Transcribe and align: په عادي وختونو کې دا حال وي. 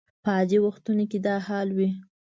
په 0.23 0.29
عادي 0.37 0.57
وختونو 0.67 1.03
کې 1.11 1.19
دا 1.25 1.35
حال 1.47 1.67
وي. 1.77 1.89